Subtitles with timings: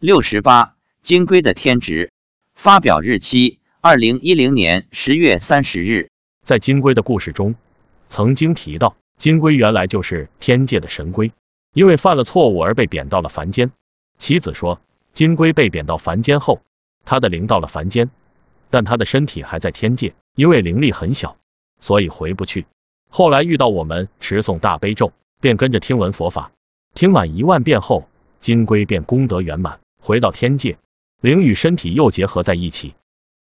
[0.00, 2.12] 六十八，金龟的天职。
[2.54, 6.08] 发表日期：二零一零年十月三十日。
[6.44, 7.56] 在金龟的故事中，
[8.08, 11.32] 曾经提到，金龟原来就是天界的神龟，
[11.74, 13.72] 因为犯了错误而被贬到了凡间。
[14.18, 14.80] 妻子说，
[15.14, 16.62] 金龟被贬到凡间后，
[17.04, 18.08] 他的灵到了凡间，
[18.70, 21.36] 但他的身体还在天界，因为灵力很小，
[21.80, 22.66] 所以回不去。
[23.08, 26.52] 后来遇到我们持诵大悲咒，便跟着听闻佛法，
[26.94, 28.08] 听满一万遍后，
[28.38, 30.78] 金龟便功德圆满，回到天界，
[31.20, 32.94] 灵与身体又结合在一起。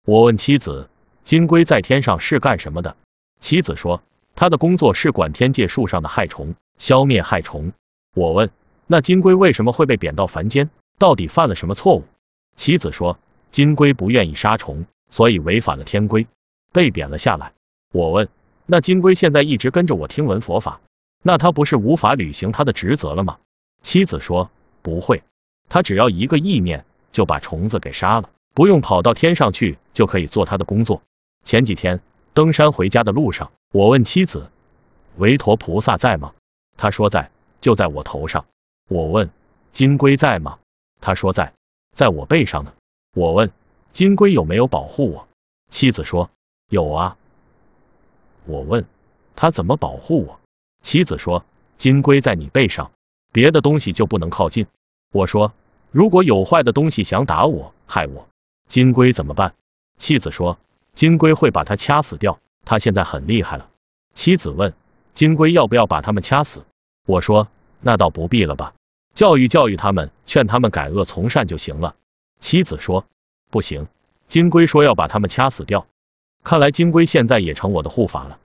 [0.05, 0.91] 我问妻子，
[1.25, 2.99] 金龟在天上是干什么的？
[3.41, 4.03] 妻子说，
[4.35, 7.73] 他的工作是管天界树上的害虫，消灭害虫。
[8.15, 8.51] 我问，
[8.87, 10.69] 那金龟为什么会被贬到凡间？
[10.99, 12.05] 到底犯了什么错误？
[12.57, 13.19] 妻子说，
[13.51, 16.27] 金龟不愿意杀虫，所以违反了天规，
[16.75, 17.55] 被贬了下来。
[17.91, 18.29] 我问。
[18.67, 20.83] 那金龟现在一直跟着我听闻佛法，
[21.23, 23.39] 那他不是无法履行他的职责了吗？
[23.81, 24.51] 妻子说
[24.83, 25.23] 不会，
[25.71, 31.01] 他只要一个意念就把虫子给杀了，不用跑到天上去就可以做他的工作。
[31.45, 32.03] 前几天
[32.35, 34.51] 登山回家的路上，我问妻子
[35.17, 36.35] 韦陀菩萨在吗？
[36.77, 38.45] 他说在，就在我头上。
[38.89, 39.31] 我问
[39.73, 40.59] 金龟在吗？
[41.01, 41.55] 他说在，
[41.97, 42.73] 在我背上呢。
[43.15, 43.51] 我问
[43.93, 45.29] 金龟有没有保护我？
[45.71, 46.31] 妻子说
[46.69, 47.17] 有啊。
[48.45, 48.85] 我问
[49.37, 50.41] 他怎么保护我，
[50.83, 51.45] 妻子说
[51.79, 52.91] 金龟在你背上，
[53.33, 54.67] 别的东西就不能靠近。
[55.13, 55.53] 我说
[55.91, 58.29] 如果有坏的东西想打我害我，
[58.69, 59.55] 金龟怎么办？
[59.99, 60.59] 妻子说
[60.95, 63.69] 金龟会把它掐死掉，它现在很厉害了。
[64.15, 64.73] 妻子问
[65.15, 66.63] 金龟要不要把他们掐死？
[67.07, 67.49] 我说
[67.81, 68.75] 那倒不必了吧，
[69.15, 71.97] 教育教育他们，劝他们改恶从善就行了。
[72.41, 73.05] 妻子说
[73.51, 73.89] 不行，
[74.29, 75.87] 金龟说要把他们掐死掉。
[76.45, 78.39] 看来金龟现在也成我的护法了。